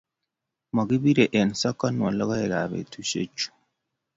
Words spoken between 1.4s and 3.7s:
sokonwo lagoikab betusiechu